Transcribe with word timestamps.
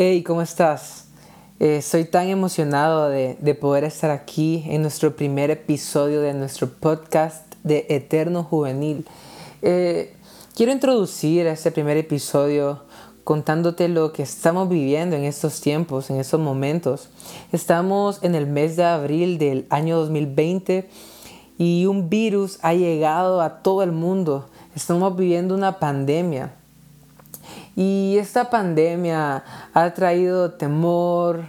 Hey, 0.00 0.22
¿cómo 0.22 0.42
estás? 0.42 1.06
Eh, 1.58 1.82
soy 1.82 2.04
tan 2.04 2.28
emocionado 2.28 3.08
de, 3.08 3.58
poder 3.60 3.82
estar 3.82 4.12
aquí 4.12 4.62
en 4.68 4.82
nuestro 4.82 5.16
primer 5.16 5.50
episodio 5.50 6.20
de 6.20 6.34
nuestro 6.34 6.68
podcast 6.68 7.52
de 7.64 7.84
Eterno 7.88 8.44
Juvenil. 8.44 9.04
Eh, 9.60 10.14
quiero 10.54 10.70
introducir 10.70 11.48
este 11.48 11.72
primer 11.72 11.96
episodio 11.96 12.84
contándote 13.24 13.88
lo 13.88 14.12
que 14.12 14.22
estamos 14.22 14.68
viviendo 14.68 15.16
en 15.16 15.24
estos 15.24 15.60
tiempos, 15.60 16.10
en 16.10 16.20
estos 16.20 16.38
momentos. 16.38 17.08
Estamos 17.50 18.22
en 18.22 18.36
el 18.36 18.46
mes 18.46 18.76
de 18.76 18.84
abril 18.84 19.36
del 19.36 19.66
año 19.68 19.98
2020 19.98 20.88
y 21.58 21.86
un 21.86 22.08
virus 22.08 22.60
ha 22.62 22.72
llegado 22.72 23.40
a 23.40 23.64
todo 23.64 23.82
el 23.82 23.90
mundo. 23.90 24.48
Estamos 24.76 25.16
viviendo 25.16 25.56
una 25.56 25.80
pandemia. 25.80 26.54
Y 27.78 28.18
esta 28.18 28.50
pandemia 28.50 29.44
ha 29.72 29.94
traído 29.94 30.50
temor, 30.50 31.44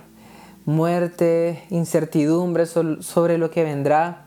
muerte, 0.63 1.63
incertidumbre 1.71 2.67
sobre 2.67 3.39
lo 3.39 3.49
que 3.49 3.63
vendrá. 3.63 4.25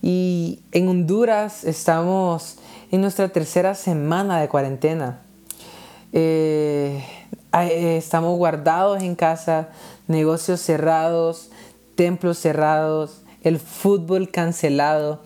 Y 0.00 0.62
en 0.72 0.88
Honduras 0.88 1.64
estamos 1.64 2.56
en 2.90 3.02
nuestra 3.02 3.28
tercera 3.28 3.74
semana 3.74 4.40
de 4.40 4.48
cuarentena. 4.48 5.20
Eh, 6.14 7.04
eh, 7.52 7.96
estamos 7.98 8.38
guardados 8.38 9.02
en 9.02 9.14
casa, 9.14 9.68
negocios 10.06 10.62
cerrados, 10.62 11.50
templos 11.96 12.38
cerrados, 12.38 13.20
el 13.42 13.58
fútbol 13.58 14.30
cancelado. 14.30 15.20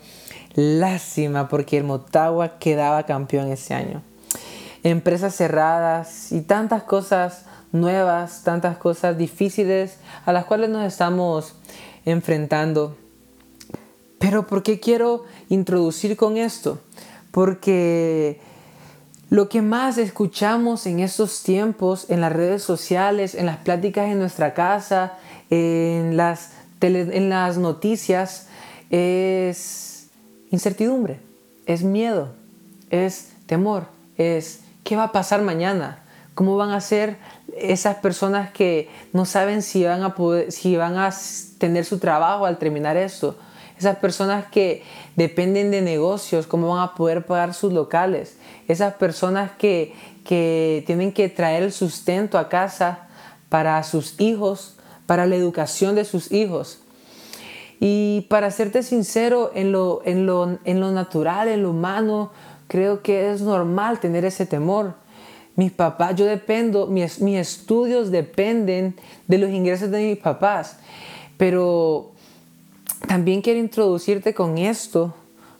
Lástima 0.55 1.47
porque 1.47 1.77
el 1.77 1.85
Motagua 1.85 2.59
quedaba 2.59 3.03
campeón 3.03 3.49
ese 3.49 3.73
año 3.73 4.10
empresas 4.83 5.35
cerradas 5.35 6.31
y 6.31 6.41
tantas 6.41 6.83
cosas 6.83 7.45
nuevas, 7.71 8.43
tantas 8.43 8.77
cosas 8.77 9.17
difíciles 9.17 9.97
a 10.25 10.33
las 10.33 10.45
cuales 10.45 10.69
nos 10.69 10.85
estamos 10.85 11.55
enfrentando. 12.05 12.97
Pero 14.19 14.45
¿por 14.45 14.63
qué 14.63 14.79
quiero 14.79 15.23
introducir 15.49 16.15
con 16.15 16.37
esto? 16.37 16.79
Porque 17.31 18.39
lo 19.29 19.47
que 19.49 19.61
más 19.61 19.97
escuchamos 19.97 20.85
en 20.85 20.99
estos 20.99 21.41
tiempos, 21.43 22.09
en 22.09 22.21
las 22.21 22.33
redes 22.33 22.61
sociales, 22.61 23.33
en 23.33 23.45
las 23.45 23.57
pláticas 23.57 24.09
en 24.09 24.19
nuestra 24.19 24.53
casa, 24.53 25.13
en 25.49 26.17
las, 26.17 26.51
en 26.81 27.29
las 27.29 27.57
noticias, 27.57 28.47
es 28.89 30.07
incertidumbre, 30.51 31.19
es 31.65 31.81
miedo, 31.81 32.33
es 32.89 33.29
temor, 33.45 33.85
es 34.17 34.59
¿Qué 34.91 34.97
va 34.97 35.03
a 35.03 35.11
pasar 35.13 35.41
mañana? 35.41 35.99
¿Cómo 36.35 36.57
van 36.57 36.71
a 36.71 36.81
ser 36.81 37.15
esas 37.55 37.95
personas 37.99 38.51
que 38.51 38.89
no 39.13 39.23
saben 39.23 39.61
si 39.61 39.85
van 39.85 40.03
a, 40.03 40.15
poder, 40.15 40.51
si 40.51 40.75
van 40.75 40.97
a 40.97 41.11
tener 41.59 41.85
su 41.85 41.97
trabajo 41.97 42.45
al 42.45 42.57
terminar 42.57 42.97
esto? 42.97 43.37
Esas 43.79 43.95
personas 43.99 44.47
que 44.51 44.83
dependen 45.15 45.71
de 45.71 45.81
negocios, 45.81 46.45
¿cómo 46.45 46.75
van 46.75 46.83
a 46.83 46.93
poder 46.93 47.25
pagar 47.25 47.53
sus 47.53 47.71
locales? 47.71 48.35
Esas 48.67 48.95
personas 48.95 49.51
que, 49.57 49.95
que 50.25 50.83
tienen 50.85 51.13
que 51.13 51.29
traer 51.29 51.63
el 51.63 51.71
sustento 51.71 52.37
a 52.37 52.49
casa 52.49 53.07
para 53.47 53.81
sus 53.83 54.19
hijos, 54.19 54.75
para 55.05 55.25
la 55.25 55.37
educación 55.37 55.95
de 55.95 56.03
sus 56.03 56.33
hijos. 56.33 56.79
Y 57.79 58.27
para 58.29 58.51
serte 58.51 58.83
sincero, 58.83 59.51
en 59.55 59.71
lo, 59.71 60.01
en 60.03 60.25
lo, 60.25 60.59
en 60.65 60.81
lo 60.81 60.91
natural, 60.91 61.47
en 61.47 61.63
lo 61.63 61.69
humano, 61.69 62.33
creo 62.71 63.01
que 63.01 63.29
es 63.31 63.41
normal 63.41 63.99
tener 63.99 64.23
ese 64.23 64.45
temor. 64.45 64.93
Mis 65.57 65.73
papás, 65.73 66.15
yo 66.15 66.23
dependo, 66.23 66.87
mis, 66.87 67.19
mis 67.19 67.37
estudios 67.37 68.11
dependen 68.11 68.95
de 69.27 69.37
los 69.39 69.49
ingresos 69.49 69.91
de 69.91 70.01
mis 70.01 70.17
papás. 70.17 70.77
Pero 71.35 72.11
también 73.09 73.41
quiero 73.41 73.59
introducirte 73.59 74.33
con 74.33 74.57
esto, 74.57 75.13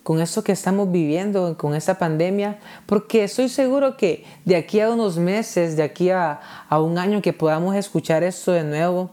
con 0.04 0.22
esto 0.22 0.42
que 0.42 0.54
estamos 0.54 0.90
viviendo, 0.90 1.58
con 1.58 1.76
esta 1.76 1.98
pandemia, 1.98 2.60
porque 2.86 3.26
estoy 3.26 3.50
seguro 3.50 3.98
que 3.98 4.24
de 4.46 4.56
aquí 4.56 4.80
a 4.80 4.90
unos 4.90 5.18
meses, 5.18 5.76
de 5.76 5.84
aquí 5.84 6.12
a, 6.12 6.40
a, 6.70 6.80
un 6.80 6.98
año 6.98 7.22
que 7.22 7.34
podamos 7.34 7.76
escuchar 7.76 8.24
esto 8.24 8.54
de 8.54 8.64
nuevo, 8.64 9.10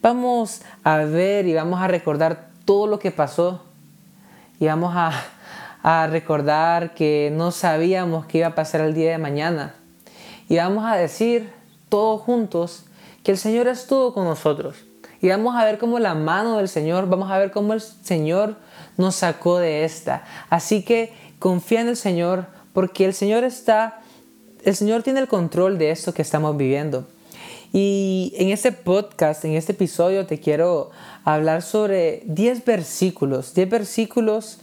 vamos 0.00 0.62
a 0.82 0.96
ver 0.96 1.46
y 1.46 1.52
vamos 1.52 1.78
a 1.78 1.88
recordar 1.88 2.48
todo 2.64 2.86
lo 2.86 2.98
que 2.98 3.10
pasó 3.10 3.60
y 4.58 4.64
vamos 4.64 4.94
a, 4.96 5.12
a 5.84 6.06
recordar 6.06 6.94
que 6.94 7.30
no 7.30 7.52
sabíamos 7.52 8.24
qué 8.24 8.38
iba 8.38 8.46
a 8.46 8.54
pasar 8.54 8.80
el 8.80 8.94
día 8.94 9.10
de 9.10 9.18
mañana. 9.18 9.74
Y 10.48 10.56
vamos 10.56 10.86
a 10.86 10.96
decir 10.96 11.52
todos 11.90 12.22
juntos 12.22 12.86
que 13.22 13.32
el 13.32 13.38
Señor 13.38 13.68
estuvo 13.68 14.14
con 14.14 14.24
nosotros. 14.24 14.76
Y 15.20 15.28
vamos 15.28 15.54
a 15.54 15.64
ver 15.64 15.76
cómo 15.76 15.98
la 15.98 16.14
mano 16.14 16.56
del 16.56 16.70
Señor, 16.70 17.06
vamos 17.06 17.30
a 17.30 17.36
ver 17.36 17.50
cómo 17.50 17.74
el 17.74 17.82
Señor 17.82 18.56
nos 18.96 19.16
sacó 19.16 19.58
de 19.58 19.84
esta. 19.84 20.24
Así 20.48 20.82
que 20.82 21.12
confía 21.38 21.82
en 21.82 21.88
el 21.88 21.98
Señor 21.98 22.46
porque 22.72 23.04
el 23.04 23.12
Señor 23.12 23.44
está, 23.44 24.00
el 24.64 24.74
Señor 24.74 25.02
tiene 25.02 25.20
el 25.20 25.28
control 25.28 25.76
de 25.76 25.90
esto 25.90 26.14
que 26.14 26.22
estamos 26.22 26.56
viviendo. 26.56 27.06
Y 27.74 28.32
en 28.38 28.48
este 28.48 28.72
podcast, 28.72 29.44
en 29.44 29.52
este 29.52 29.72
episodio, 29.72 30.24
te 30.24 30.40
quiero 30.40 30.92
hablar 31.24 31.60
sobre 31.60 32.22
10 32.24 32.64
versículos, 32.64 33.52
10 33.52 33.68
versículos 33.68 34.60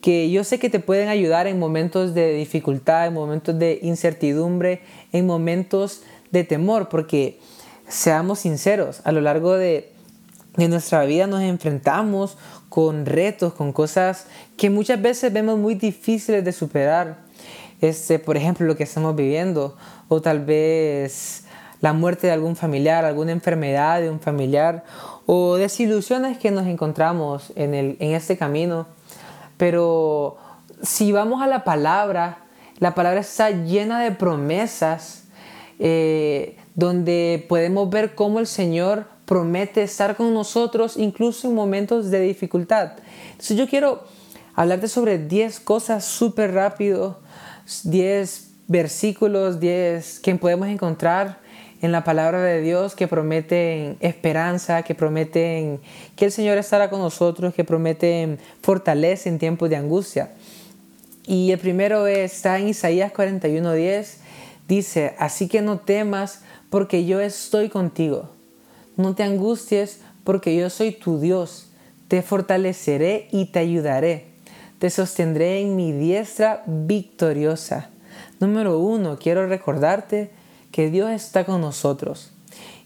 que 0.00 0.30
yo 0.30 0.44
sé 0.44 0.58
que 0.58 0.70
te 0.70 0.80
pueden 0.80 1.08
ayudar 1.08 1.46
en 1.46 1.58
momentos 1.58 2.14
de 2.14 2.34
dificultad, 2.34 3.06
en 3.06 3.14
momentos 3.14 3.58
de 3.58 3.78
incertidumbre, 3.82 4.80
en 5.12 5.26
momentos 5.26 6.02
de 6.30 6.44
temor, 6.44 6.88
porque 6.88 7.38
seamos 7.88 8.40
sinceros, 8.40 9.00
a 9.04 9.12
lo 9.12 9.20
largo 9.20 9.56
de, 9.56 9.92
nuestra 10.56 11.04
vida 11.04 11.26
nos 11.26 11.40
enfrentamos 11.40 12.36
con 12.68 13.06
retos, 13.06 13.54
con 13.54 13.72
cosas 13.72 14.26
que 14.58 14.68
muchas 14.68 15.00
veces 15.00 15.32
vemos 15.32 15.58
muy 15.58 15.74
difíciles 15.74 16.44
de 16.44 16.52
superar. 16.52 17.18
Este, 17.80 18.18
por 18.18 18.36
ejemplo, 18.36 18.66
lo 18.66 18.76
que 18.76 18.82
estamos 18.82 19.16
viviendo, 19.16 19.76
o 20.08 20.20
tal 20.20 20.44
vez 20.44 21.44
la 21.80 21.94
muerte 21.94 22.26
de 22.26 22.34
algún 22.34 22.56
familiar, 22.56 23.06
alguna 23.06 23.32
enfermedad 23.32 24.02
de 24.02 24.10
un 24.10 24.20
familiar, 24.20 24.84
o 25.24 25.56
desilusiones 25.56 26.36
que 26.36 26.50
nos 26.50 26.66
encontramos 26.66 27.52
en, 27.56 27.74
el, 27.74 27.96
en 28.00 28.14
este 28.14 28.36
camino. 28.36 28.86
Pero 29.60 30.38
si 30.80 31.12
vamos 31.12 31.42
a 31.42 31.46
la 31.46 31.64
palabra, 31.64 32.46
la 32.78 32.94
palabra 32.94 33.20
está 33.20 33.50
llena 33.50 34.00
de 34.00 34.10
promesas 34.10 35.24
eh, 35.78 36.56
donde 36.74 37.44
podemos 37.46 37.90
ver 37.90 38.14
cómo 38.14 38.38
el 38.38 38.46
Señor 38.46 39.04
promete 39.26 39.82
estar 39.82 40.16
con 40.16 40.32
nosotros 40.32 40.96
incluso 40.96 41.46
en 41.46 41.54
momentos 41.54 42.10
de 42.10 42.22
dificultad. 42.22 42.92
Entonces 43.32 43.54
yo 43.54 43.68
quiero 43.68 44.02
hablarte 44.54 44.88
sobre 44.88 45.18
10 45.18 45.60
cosas 45.60 46.06
súper 46.06 46.54
rápido, 46.54 47.20
10 47.84 48.52
versículos, 48.66 49.60
10 49.60 50.20
que 50.20 50.34
podemos 50.36 50.68
encontrar 50.68 51.38
en 51.82 51.92
la 51.92 52.04
palabra 52.04 52.42
de 52.42 52.60
Dios 52.60 52.94
que 52.94 53.08
prometen 53.08 53.96
esperanza, 54.00 54.82
que 54.82 54.94
prometen 54.94 55.80
que 56.16 56.26
el 56.26 56.32
Señor 56.32 56.58
estará 56.58 56.90
con 56.90 57.00
nosotros, 57.00 57.54
que 57.54 57.64
prometen 57.64 58.38
fortaleza 58.62 59.28
en 59.28 59.38
tiempos 59.38 59.70
de 59.70 59.76
angustia. 59.76 60.30
Y 61.26 61.52
el 61.52 61.58
primero 61.58 62.06
está 62.06 62.58
en 62.58 62.68
Isaías 62.68 63.12
41:10, 63.12 64.18
dice, 64.68 65.14
así 65.18 65.48
que 65.48 65.62
no 65.62 65.78
temas 65.78 66.42
porque 66.68 67.04
yo 67.04 67.20
estoy 67.20 67.68
contigo. 67.68 68.30
No 68.96 69.14
te 69.14 69.22
angusties 69.22 70.00
porque 70.24 70.56
yo 70.56 70.70
soy 70.70 70.92
tu 70.92 71.18
Dios. 71.18 71.70
Te 72.08 72.22
fortaleceré 72.22 73.28
y 73.30 73.46
te 73.46 73.60
ayudaré. 73.60 74.26
Te 74.78 74.90
sostendré 74.90 75.60
en 75.60 75.76
mi 75.76 75.92
diestra 75.92 76.62
victoriosa. 76.66 77.90
Número 78.40 78.78
uno, 78.78 79.18
quiero 79.18 79.46
recordarte 79.46 80.30
que 80.70 80.90
Dios 80.90 81.10
está 81.10 81.44
con 81.44 81.60
nosotros. 81.60 82.32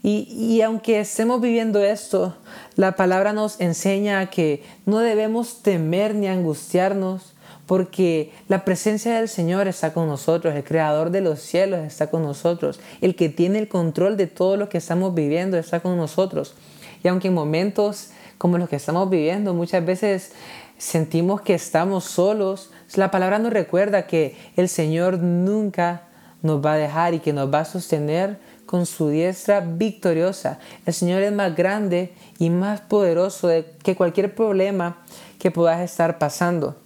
Y, 0.06 0.60
aunque 0.60 1.00
estemos 1.00 1.40
viviendo 1.40 1.82
esto, 1.82 2.36
la 2.76 2.94
palabra 2.94 3.32
nos 3.32 3.58
enseña 3.58 4.28
que 4.28 4.62
no 4.84 4.98
debemos 4.98 5.62
temer 5.62 6.14
ni 6.14 6.28
angustiarnos, 6.28 7.32
porque 7.64 8.30
la 8.46 8.66
presencia 8.66 9.14
del 9.14 9.30
Señor 9.30 9.66
está 9.66 9.94
con 9.94 10.06
nosotros, 10.06 10.54
el 10.54 10.62
creador 10.62 11.08
de 11.08 11.22
los 11.22 11.40
cielos 11.40 11.80
está 11.80 12.10
con 12.10 12.22
nosotros, 12.22 12.80
el 13.00 13.16
que 13.16 13.30
tiene 13.30 13.58
el 13.58 13.68
control 13.68 14.18
de 14.18 14.26
todo 14.26 14.58
lo 14.58 14.68
que 14.68 14.76
estamos 14.76 15.14
viviendo 15.14 15.56
está 15.56 15.80
con 15.80 15.96
nosotros. 15.96 16.54
Y 17.02 17.08
aunque 17.08 17.28
en 17.28 17.34
momentos 17.34 18.10
como 18.36 18.58
los 18.58 18.68
que 18.68 18.76
estamos 18.76 19.08
viviendo 19.08 19.54
muchas 19.54 19.86
veces 19.86 20.32
sentimos 20.76 21.40
que 21.40 21.54
estamos 21.54 22.04
solos, 22.04 22.70
la 22.94 23.10
palabra 23.10 23.38
nos 23.38 23.54
recuerda 23.54 24.06
que 24.06 24.36
el 24.56 24.68
Señor 24.68 25.18
nunca 25.18 26.08
nos 26.44 26.64
va 26.64 26.74
a 26.74 26.76
dejar 26.76 27.14
y 27.14 27.20
que 27.20 27.32
nos 27.32 27.52
va 27.52 27.60
a 27.60 27.64
sostener 27.64 28.38
con 28.66 28.86
su 28.86 29.08
diestra 29.08 29.60
victoriosa. 29.60 30.58
El 30.84 30.92
Señor 30.94 31.22
es 31.22 31.32
más 31.32 31.56
grande 31.56 32.12
y 32.38 32.50
más 32.50 32.82
poderoso 32.82 33.48
que 33.82 33.96
cualquier 33.96 34.34
problema 34.34 34.98
que 35.38 35.50
puedas 35.50 35.80
estar 35.80 36.18
pasando. 36.18 36.76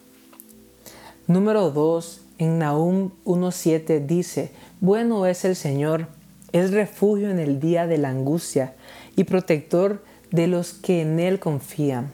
Número 1.27 1.71
2, 1.71 2.21
en 2.39 2.59
Nahum 2.61 3.11
1.7 3.25 4.07
dice, 4.07 4.53
bueno 4.81 5.27
es 5.27 5.45
el 5.45 5.57
Señor 5.57 6.07
es 6.53 6.73
refugio 6.73 7.31
en 7.31 7.39
el 7.39 7.61
día 7.61 7.87
de 7.87 7.99
la 7.99 8.11
angustia 8.11 8.75
y 9.17 9.25
protector 9.25 10.03
de 10.31 10.47
los 10.47 10.73
que 10.73 11.03
en 11.03 11.19
Él 11.21 11.41
confían. 11.41 12.13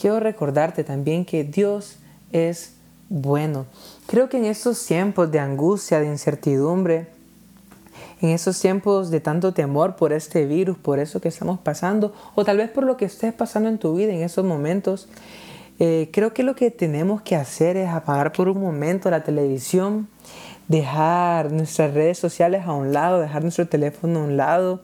Quiero 0.00 0.20
recordarte 0.20 0.84
también 0.84 1.24
que 1.24 1.44
Dios 1.44 1.96
es 2.32 2.74
bueno. 3.14 3.66
Creo 4.08 4.28
que 4.28 4.38
en 4.38 4.44
estos 4.44 4.84
tiempos 4.84 5.30
de 5.30 5.38
angustia, 5.38 6.00
de 6.00 6.08
incertidumbre, 6.08 7.06
en 8.20 8.30
esos 8.30 8.58
tiempos 8.58 9.10
de 9.10 9.20
tanto 9.20 9.54
temor 9.54 9.94
por 9.94 10.12
este 10.12 10.46
virus, 10.46 10.76
por 10.76 10.98
eso 10.98 11.20
que 11.20 11.28
estamos 11.28 11.60
pasando, 11.60 12.12
o 12.34 12.44
tal 12.44 12.56
vez 12.56 12.70
por 12.70 12.82
lo 12.82 12.96
que 12.96 13.04
estés 13.04 13.32
pasando 13.32 13.68
en 13.68 13.78
tu 13.78 13.94
vida 13.94 14.12
en 14.12 14.22
esos 14.22 14.44
momentos, 14.44 15.06
eh, 15.78 16.10
creo 16.12 16.34
que 16.34 16.42
lo 16.42 16.56
que 16.56 16.72
tenemos 16.72 17.22
que 17.22 17.36
hacer 17.36 17.76
es 17.76 17.88
apagar 17.88 18.32
por 18.32 18.48
un 18.48 18.60
momento 18.60 19.08
la 19.10 19.22
televisión, 19.22 20.08
dejar 20.66 21.52
nuestras 21.52 21.94
redes 21.94 22.18
sociales 22.18 22.64
a 22.66 22.72
un 22.72 22.92
lado, 22.92 23.20
dejar 23.20 23.42
nuestro 23.42 23.68
teléfono 23.68 24.20
a 24.20 24.24
un 24.24 24.36
lado 24.36 24.82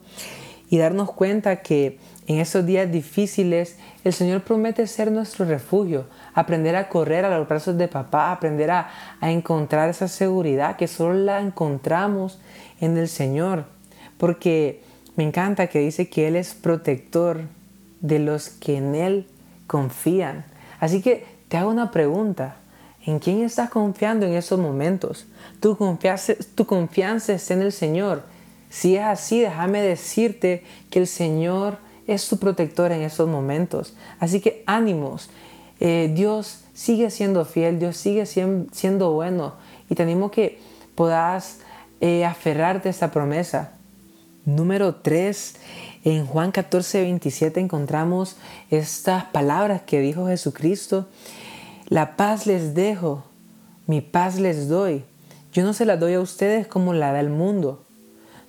y 0.69 0.79
darnos 0.79 1.11
cuenta 1.11 1.63
que 1.63 1.99
en 2.29 2.39
esos 2.39 2.65
días 2.65 2.93
difíciles 2.93 3.77
el 4.05 4.13
Señor 4.13 4.43
promete 4.43 4.87
ser 4.87 5.11
nuestro 5.11 5.45
refugio, 5.47 6.05
aprender 6.35 6.77
a 6.77 6.89
correr 6.89 7.25
a 7.25 7.37
los 7.39 7.49
brazos 7.49 7.77
de 7.77 7.89
papá, 7.89 8.33
aprender 8.33 8.71
a, 8.71 8.91
a 9.21 9.31
encontrar 9.31 9.89
esa 9.89 10.09
seguridad 10.09 10.77
que 10.77 10.89
solo 10.89 11.15
la 11.15 11.41
encontramos 11.41 12.41
en 12.81 12.97
el 12.97 13.09
Señor. 13.09 13.65
Porque 14.19 14.83
me 15.17 15.25
encanta 15.25 15.67
que 15.67 15.81
dice 15.81 16.09
que 16.09 16.29
Él 16.29 16.37
es 16.37 16.55
protector 16.55 17.43
de 18.01 18.19
los 18.19 18.49
que 18.49 18.77
en 18.77 18.95
Él 18.95 19.27
confían. 19.67 20.45
Así 20.79 21.03
que 21.03 21.27
te 21.49 21.57
hago 21.57 21.71
una 21.71 21.91
pregunta. 21.91 22.57
¿En 23.07 23.19
quién 23.19 23.43
estás 23.43 23.71
confiando 23.71 24.27
en 24.27 24.35
esos 24.35 24.59
momentos? 24.59 25.27
Tu 25.61 25.77
tu 26.55 26.67
confianza 26.67 27.33
está 27.33 27.55
en 27.55 27.63
el 27.63 27.73
Señor. 27.73 28.25
Si 28.69 28.97
es 28.97 29.03
así, 29.03 29.41
déjame 29.41 29.81
decirte 29.83 30.65
que 30.91 31.01
el 31.01 31.07
Señor 31.07 31.79
es 32.07 32.29
tu 32.29 32.39
protector 32.39 32.93
en 32.93 33.03
esos 33.03 33.29
momentos. 33.29 33.97
Así 34.19 34.41
que 34.41 34.63
ánimos. 34.67 35.31
Eh, 35.81 36.13
Dios 36.15 36.61
sigue 36.75 37.11
siendo 37.11 37.45
fiel, 37.45 37.79
Dios 37.79 37.97
sigue 37.97 38.27
siendo 38.27 39.13
bueno. 39.13 39.55
Y 39.89 39.95
te 39.95 40.03
animo 40.03 40.31
que 40.31 40.61
puedas 40.95 41.59
eh, 42.01 42.25
aferrarte 42.25 42.89
a 42.89 42.91
esta 42.91 43.11
promesa. 43.11 43.73
Número 44.45 44.95
3, 44.95 45.57
en 46.05 46.27
Juan 46.27 46.51
14, 46.51 47.03
27 47.03 47.61
encontramos 47.61 48.37
estas 48.71 49.25
palabras 49.25 49.83
que 49.83 50.01
dijo 50.01 50.27
Jesucristo. 50.29 51.09
La 51.89 52.17
paz 52.17 52.47
les 52.47 52.75
dejo, 52.75 53.25
mi 53.87 54.01
paz 54.01 54.39
les 54.39 54.69
doy. 54.69 55.05
Yo 55.53 55.65
no 55.65 55.73
se 55.73 55.85
la 55.85 55.97
doy 55.97 56.15
a 56.15 56.21
ustedes 56.21 56.67
como 56.67 56.95
la 56.95 57.13
da 57.13 57.21
el 57.21 57.31
mundo. 57.31 57.85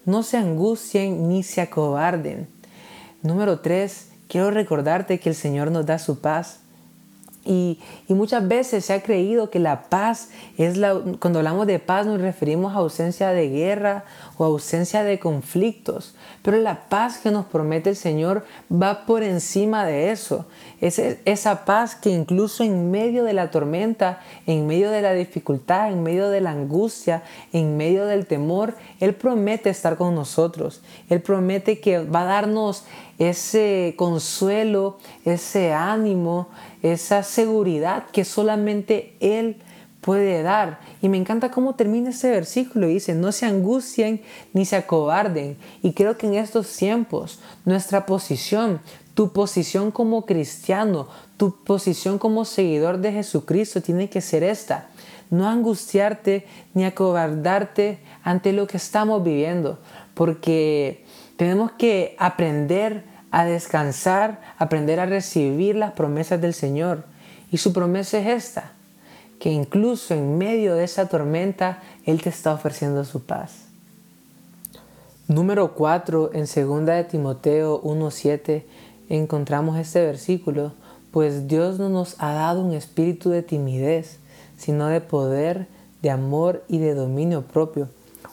No 0.06 0.24
se 0.24 0.38
angustien 0.38 1.28
ni 1.28 1.44
se 1.44 1.62
acobarden. 1.62 2.48
Número 3.22 3.60
3, 3.60 4.10
quiero 4.28 4.52
recordarte 4.52 5.20
que 5.20 5.30
el 5.30 5.36
Señor 5.36 5.72
nos 5.72 5.86
da 5.86 6.00
su 6.00 6.20
paz. 6.20 6.62
Y, 7.44 7.80
muchas 8.08 8.48
veces 8.48 8.86
se 8.86 8.94
ha 8.94 9.02
creído 9.02 9.50
que 9.50 9.58
la 9.58 9.84
paz 9.84 10.30
es 10.58 10.78
la, 10.78 11.02
cuando 11.20 11.40
hablamos 11.40 11.66
de 11.66 11.80
paz 11.80 12.06
nos 12.06 12.22
referimos 12.22 12.74
a 12.74 12.80
ausencia 12.80 13.30
de 13.30 13.50
guerra 13.50 14.04
o 14.38 14.44
ausencia 14.44 15.04
de 15.04 15.18
conflictos, 15.18 16.14
pero 16.44 16.58
la 16.58 16.88
paz 16.90 17.18
que 17.18 17.32
nos 17.32 17.46
promete 17.46 17.90
el 17.90 17.96
Señor 17.96 18.46
va 18.72 19.06
por 19.06 19.24
encima 19.24 19.86
de 19.86 20.12
eso. 20.12 20.46
Es 20.82 21.00
esa 21.00 21.66
paz 21.66 21.96
que 21.96 22.10
incluso 22.10 22.64
en 22.64 22.92
medio 22.92 23.24
de 23.24 23.34
la 23.34 23.50
tormenta, 23.50 24.22
en 24.46 24.68
medio 24.68 24.92
de 24.92 25.02
la 25.02 25.14
dificultad, 25.14 25.92
en 25.92 26.04
medio 26.04 26.30
de 26.30 26.42
la 26.42 26.52
angustia, 26.52 27.24
en 27.54 27.78
medio 27.78 28.06
del 28.06 28.28
temor, 28.28 28.76
Él 29.00 29.16
promete 29.16 29.70
estar 29.70 29.98
con 29.98 30.14
nosotros. 30.14 30.82
Él 31.10 31.22
promete 31.22 31.80
que 31.80 32.04
va 32.04 32.22
a 32.22 32.26
darnos 32.26 32.84
ese 33.20 33.94
consuelo, 33.98 34.98
ese 35.26 35.74
ánimo, 35.74 36.50
esa 36.82 37.24
seguridad 37.24 38.06
que 38.12 38.26
solamente 38.26 39.16
Él 39.20 39.58
puede 40.02 40.42
dar. 40.42 40.80
Y 41.02 41.10
me 41.10 41.18
encanta 41.18 41.52
cómo 41.52 41.76
termina 41.76 42.10
ese 42.10 42.32
versículo 42.32 42.88
dice, 42.88 43.14
no 43.14 43.32
se 43.32 43.46
angustien 43.46 44.22
ni 44.54 44.66
se 44.66 44.76
acobarden. 44.76 45.58
Y 45.82 45.94
creo 45.94 46.18
que 46.18 46.28
en 46.28 46.34
estos 46.34 46.76
tiempos 46.76 47.40
nuestra 47.66 48.06
posición, 48.06 48.82
tu 49.14 49.32
posición 49.32 49.92
como 49.92 50.26
cristiano, 50.26 51.08
tu 51.38 51.64
posición 51.64 52.18
como 52.18 52.46
seguidor 52.46 52.98
de 52.98 53.14
Jesucristo 53.14 53.82
tiene 53.82 54.10
que 54.10 54.22
ser 54.22 54.44
esta. 54.44 54.90
No 55.30 55.48
angustiarte 55.48 56.46
ni 56.74 56.84
acobardarte 56.84 58.00
ante 58.24 58.52
lo 58.52 58.68
que 58.68 58.78
estamos 58.78 59.24
viviendo, 59.24 59.80
porque 60.14 61.06
tenemos 61.38 61.72
que 61.72 62.16
aprender 62.20 63.11
a 63.32 63.46
descansar, 63.46 64.42
aprender 64.58 65.00
a 65.00 65.06
recibir 65.06 65.76
las 65.76 65.94
promesas 65.94 66.42
del 66.42 66.54
Señor. 66.54 67.06
Y 67.50 67.58
su 67.58 67.74
promesa 67.74 68.20
es 68.20 68.28
esta, 68.28 68.74
que 69.40 69.50
incluso 69.50 70.14
en 70.14 70.38
medio 70.38 70.76
de 70.76 70.84
esa 70.84 71.08
tormenta, 71.08 71.82
Él 72.06 72.22
te 72.22 72.30
está 72.30 72.54
ofreciendo 72.54 73.04
su 73.06 73.24
paz. 73.24 73.66
Número 75.28 75.74
4, 75.74 76.32
en 76.34 76.42
2 76.42 76.86
de 76.86 77.04
Timoteo 77.06 77.82
1.7, 77.84 78.64
encontramos 79.08 79.78
este 79.78 80.06
versículo, 80.06 80.74
pues 81.12 81.48
Dios 81.48 81.80
no 81.80 81.90
nos 81.90 82.16
ha 82.20 82.34
dado 82.34 82.62
un 82.62 82.74
espíritu 82.74 83.30
de 83.30 83.42
timidez, 83.42 84.20
sino 84.58 84.88
de 84.88 85.00
poder, 85.00 85.68
de 86.02 86.10
amor 86.10 86.64
y 86.68 86.80
de 86.80 86.94
dominio 86.94 87.44
propio. 87.44 87.90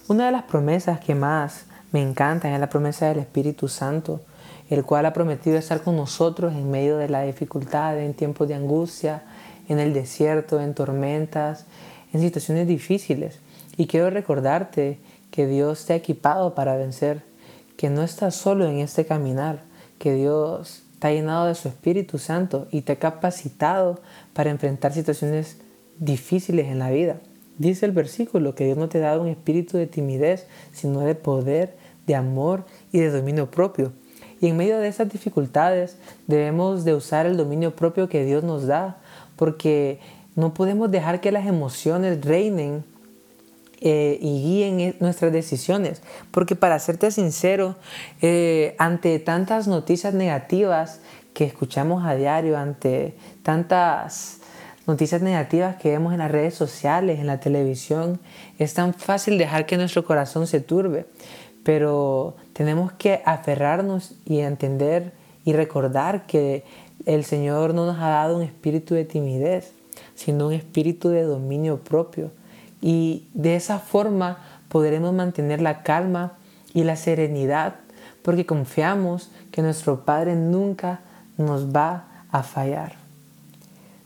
Una 0.08 0.26
de 0.26 0.32
las 0.32 0.44
promesas 0.44 1.00
que 1.00 1.14
más 1.14 1.66
me 1.92 2.02
encantan 2.02 2.52
es 2.52 2.60
la 2.60 2.68
promesa 2.68 3.06
del 3.06 3.18
Espíritu 3.18 3.68
Santo 3.68 4.20
el 4.68 4.84
cual 4.84 5.06
ha 5.06 5.12
prometido 5.12 5.56
estar 5.56 5.82
con 5.82 5.96
nosotros 5.96 6.52
en 6.52 6.70
medio 6.70 6.98
de 6.98 7.08
la 7.08 7.22
dificultad, 7.22 7.98
en 7.98 8.14
tiempos 8.14 8.48
de 8.48 8.54
angustia, 8.54 9.22
en 9.68 9.78
el 9.78 9.92
desierto, 9.92 10.60
en 10.60 10.74
tormentas, 10.74 11.66
en 12.12 12.20
situaciones 12.20 12.66
difíciles. 12.66 13.38
Y 13.76 13.86
quiero 13.86 14.10
recordarte 14.10 14.98
que 15.30 15.46
Dios 15.46 15.86
te 15.86 15.92
ha 15.92 15.96
equipado 15.96 16.54
para 16.54 16.76
vencer, 16.76 17.22
que 17.76 17.90
no 17.90 18.02
estás 18.02 18.34
solo 18.34 18.66
en 18.66 18.78
este 18.78 19.06
caminar, 19.06 19.62
que 19.98 20.14
Dios 20.14 20.82
te 20.98 21.06
ha 21.06 21.12
llenado 21.12 21.46
de 21.46 21.54
su 21.54 21.68
Espíritu 21.68 22.18
Santo 22.18 22.66
y 22.70 22.82
te 22.82 22.92
ha 22.92 22.96
capacitado 22.96 24.00
para 24.32 24.50
enfrentar 24.50 24.92
situaciones 24.92 25.58
difíciles 25.98 26.66
en 26.66 26.78
la 26.78 26.90
vida. 26.90 27.20
Dice 27.58 27.86
el 27.86 27.92
versículo 27.92 28.54
que 28.54 28.64
Dios 28.64 28.78
no 28.78 28.88
te 28.88 28.98
ha 28.98 29.08
dado 29.08 29.22
un 29.22 29.28
espíritu 29.28 29.76
de 29.76 29.86
timidez, 29.86 30.46
sino 30.72 31.00
de 31.00 31.14
poder, 31.14 31.76
de 32.06 32.14
amor 32.14 32.64
y 32.92 33.00
de 33.00 33.10
dominio 33.10 33.50
propio. 33.50 33.92
Y 34.40 34.48
en 34.48 34.56
medio 34.56 34.78
de 34.78 34.88
esas 34.88 35.08
dificultades 35.08 35.96
debemos 36.26 36.84
de 36.84 36.94
usar 36.94 37.26
el 37.26 37.36
dominio 37.36 37.74
propio 37.74 38.08
que 38.08 38.24
Dios 38.24 38.44
nos 38.44 38.66
da, 38.66 38.98
porque 39.36 40.00
no 40.36 40.54
podemos 40.54 40.90
dejar 40.90 41.20
que 41.20 41.32
las 41.32 41.46
emociones 41.46 42.24
reinen 42.24 42.84
eh, 43.80 44.18
y 44.20 44.42
guíen 44.42 44.80
e, 44.80 44.96
nuestras 45.00 45.32
decisiones. 45.32 46.02
Porque 46.30 46.56
para 46.56 46.78
serte 46.78 47.10
sincero, 47.10 47.76
eh, 48.22 48.74
ante 48.78 49.18
tantas 49.18 49.68
noticias 49.68 50.14
negativas 50.14 51.00
que 51.34 51.44
escuchamos 51.44 52.04
a 52.04 52.14
diario, 52.14 52.58
ante 52.58 53.14
tantas 53.42 54.38
noticias 54.86 55.22
negativas 55.22 55.76
que 55.76 55.90
vemos 55.90 56.12
en 56.12 56.18
las 56.18 56.30
redes 56.30 56.54
sociales, 56.54 57.20
en 57.20 57.26
la 57.26 57.40
televisión, 57.40 58.20
es 58.58 58.74
tan 58.74 58.94
fácil 58.94 59.38
dejar 59.38 59.66
que 59.66 59.76
nuestro 59.76 60.04
corazón 60.04 60.46
se 60.46 60.60
turbe 60.60 61.06
pero 61.68 62.34
tenemos 62.54 62.92
que 62.92 63.20
aferrarnos 63.26 64.14
y 64.24 64.38
entender 64.38 65.12
y 65.44 65.52
recordar 65.52 66.24
que 66.24 66.64
el 67.04 67.26
Señor 67.26 67.74
no 67.74 67.84
nos 67.84 67.98
ha 67.98 68.08
dado 68.08 68.38
un 68.38 68.42
espíritu 68.42 68.94
de 68.94 69.04
timidez, 69.04 69.74
sino 70.14 70.46
un 70.46 70.54
espíritu 70.54 71.10
de 71.10 71.24
dominio 71.24 71.80
propio. 71.80 72.30
Y 72.80 73.26
de 73.34 73.54
esa 73.54 73.80
forma 73.80 74.38
podremos 74.70 75.12
mantener 75.12 75.60
la 75.60 75.82
calma 75.82 76.38
y 76.72 76.84
la 76.84 76.96
serenidad, 76.96 77.74
porque 78.22 78.46
confiamos 78.46 79.30
que 79.52 79.60
nuestro 79.60 80.06
Padre 80.06 80.36
nunca 80.36 81.00
nos 81.36 81.68
va 81.68 82.24
a 82.30 82.44
fallar. 82.44 82.94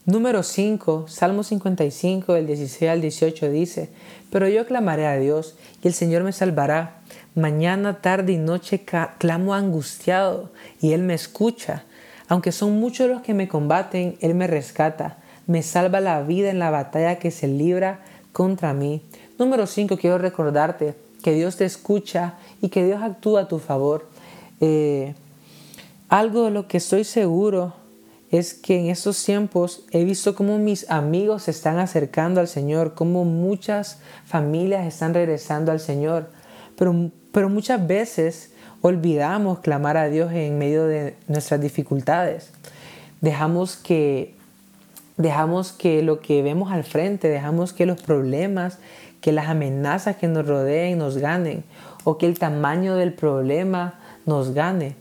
Número 0.05 0.43
5, 0.43 1.07
Salmo 1.07 1.45
55, 1.45 2.33
del 2.33 2.49
16 2.49 2.91
al 2.91 3.01
18 3.01 3.51
dice, 3.51 3.91
Pero 4.33 4.49
yo 4.49 4.67
clamaré 4.67 5.07
a 5.07 5.17
Dios 5.17 5.55
y 5.81 5.87
el 5.87 5.95
Señor 5.95 6.25
me 6.25 6.33
salvará. 6.33 7.03
Mañana, 7.35 8.01
tarde 8.01 8.33
y 8.33 8.37
noche 8.37 8.85
clamo 9.19 9.55
angustiado 9.55 10.51
y 10.81 10.93
Él 10.93 11.03
me 11.03 11.15
escucha. 11.15 11.85
Aunque 12.29 12.53
son 12.53 12.79
muchos 12.79 13.09
los 13.09 13.23
que 13.23 13.33
me 13.33 13.49
combaten, 13.49 14.17
Él 14.21 14.35
me 14.35 14.47
rescata. 14.47 15.19
Me 15.47 15.63
salva 15.63 16.01
la 16.01 16.23
vida 16.23 16.51
en 16.51 16.59
la 16.59 16.71
batalla 16.71 17.19
que 17.19 17.31
se 17.31 17.49
libra 17.49 18.01
contra 18.33 18.75
mí. 18.75 19.03
Número 19.39 19.67
5, 19.67 19.97
quiero 19.97 20.19
recordarte 20.19 20.95
que 21.23 21.33
Dios 21.33 21.57
te 21.57 21.65
escucha 21.65 22.35
y 22.61 22.69
que 22.69 22.85
Dios 22.85 23.03
actúa 23.03 23.43
a 23.43 23.49
tu 23.49 23.59
favor. 23.59 24.09
Eh, 24.61 25.15
algo 26.09 26.45
de 26.45 26.51
lo 26.51 26.69
que 26.69 26.77
estoy 26.77 27.05
seguro 27.05 27.73
es 28.31 28.55
que 28.55 28.79
en 28.79 28.87
estos 28.87 29.23
tiempos 29.25 29.85
he 29.91 30.05
visto 30.05 30.35
cómo 30.35 30.59
mis 30.59 30.91
amigos 30.91 31.45
se 31.45 31.51
están 31.51 31.79
acercando 31.79 32.41
al 32.41 32.49
Señor, 32.49 32.95
cómo 32.95 33.25
muchas 33.25 34.01
familias 34.27 34.87
están 34.87 35.15
regresando 35.15 35.73
al 35.73 35.81
Señor, 35.81 36.31
pero 36.77 37.11
pero 37.33 37.49
muchas 37.49 37.87
veces 37.87 38.53
olvidamos 38.83 39.61
clamar 39.61 39.97
a 39.97 40.09
Dios 40.09 40.33
en 40.33 40.59
medio 40.59 40.87
de 40.87 41.17
nuestras 41.29 41.61
dificultades. 41.61 42.51
Dejamos 43.21 43.77
que, 43.77 44.35
dejamos 45.17 45.73
que 45.73 46.03
lo 46.03 46.21
que 46.21 46.43
vemos 46.43 46.73
al 46.73 46.85
frente, 46.85 47.29
dejamos 47.29 47.73
que 47.73 47.87
los 47.87 48.01
problemas, 48.03 48.79
que 49.21 49.33
las 49.33 49.49
amenazas 49.49 50.17
que 50.17 50.29
nos 50.29 50.47
rodeen 50.47 50.99
nos 50.99 51.17
ganen 51.17 51.65
o 52.05 52.19
que 52.19 52.27
el 52.27 52.39
tamaño 52.39 52.97
del 52.97 53.13
problema 53.13 53.95
nos 54.27 54.53
gane. 54.53 54.97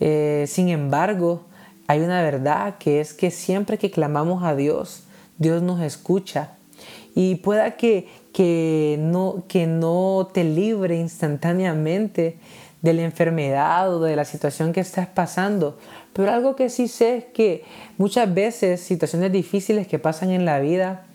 Eh, 0.00 0.46
sin 0.48 0.70
embargo, 0.70 1.42
hay 1.86 2.00
una 2.00 2.22
verdad 2.22 2.76
que 2.78 3.00
es 3.00 3.12
que 3.12 3.30
siempre 3.30 3.78
que 3.78 3.90
clamamos 3.90 4.42
a 4.42 4.56
Dios, 4.56 5.04
Dios 5.38 5.62
nos 5.62 5.80
escucha. 5.80 6.52
Y 7.14 7.36
pueda 7.36 7.72
que, 7.72 8.08
que, 8.32 8.96
no, 9.00 9.44
que 9.46 9.66
no 9.66 10.28
te 10.32 10.44
libre 10.44 10.98
instantáneamente 10.98 12.38
de 12.82 12.92
la 12.92 13.02
enfermedad 13.02 13.94
o 13.94 14.02
de 14.02 14.14
la 14.14 14.24
situación 14.24 14.72
que 14.72 14.80
estás 14.80 15.06
pasando. 15.06 15.78
Pero 16.12 16.30
algo 16.30 16.54
que 16.54 16.68
sí 16.68 16.86
sé 16.86 17.16
es 17.16 17.24
que 17.24 17.64
muchas 17.96 18.32
veces 18.32 18.80
situaciones 18.80 19.32
difíciles 19.32 19.86
que 19.86 19.98
pasan 19.98 20.30
en 20.30 20.44
la 20.44 20.58
vida 20.58 21.06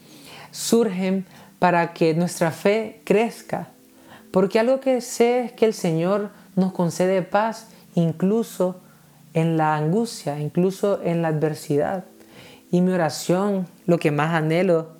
surgen 0.51 1.25
para 1.59 1.93
que 1.93 2.13
nuestra 2.13 2.51
fe 2.51 3.01
crezca. 3.03 3.69
Porque 4.31 4.59
algo 4.59 4.79
que 4.79 5.01
sé 5.01 5.45
es 5.45 5.51
que 5.51 5.65
el 5.65 5.73
Señor 5.73 6.31
nos 6.55 6.71
concede 6.73 7.21
paz 7.21 7.67
incluso 7.93 8.79
en 9.33 9.57
la 9.57 9.75
angustia, 9.75 10.39
incluso 10.39 11.01
en 11.03 11.21
la 11.21 11.27
adversidad. 11.29 12.05
Y 12.71 12.81
mi 12.81 12.91
oración, 12.91 13.67
lo 13.85 13.99
que 13.99 14.11
más 14.11 14.33
anhelo 14.33 14.98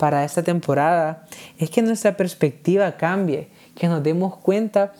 para 0.00 0.24
esta 0.24 0.42
temporada, 0.42 1.26
es 1.58 1.68
que 1.68 1.82
nuestra 1.82 2.16
perspectiva 2.16 2.96
cambie, 2.96 3.50
que 3.76 3.86
nos 3.86 4.02
demos 4.02 4.36
cuenta 4.36 4.92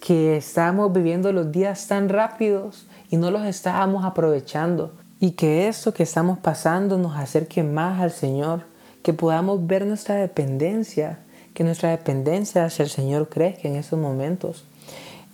que 0.00 0.36
estamos 0.36 0.92
viviendo 0.92 1.32
los 1.32 1.50
días 1.50 1.88
tan 1.88 2.08
rápidos 2.08 2.86
y 3.10 3.16
no 3.16 3.30
los 3.32 3.44
estábamos 3.44 4.04
aprovechando. 4.04 4.94
Y 5.18 5.32
que 5.32 5.66
esto 5.66 5.92
que 5.92 6.04
estamos 6.04 6.38
pasando 6.38 6.96
nos 6.96 7.16
acerque 7.16 7.64
más 7.64 8.00
al 8.00 8.12
Señor, 8.12 8.66
que 9.02 9.12
podamos 9.12 9.66
ver 9.66 9.84
nuestra 9.84 10.14
dependencia, 10.14 11.18
que 11.52 11.64
nuestra 11.64 11.90
dependencia 11.90 12.64
hacia 12.64 12.84
el 12.84 12.90
Señor 12.90 13.28
crezca 13.28 13.66
en 13.66 13.74
esos 13.74 13.98
momentos 13.98 14.64